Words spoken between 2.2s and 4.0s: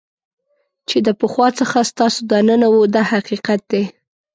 دننه وو دا حقیقت دی.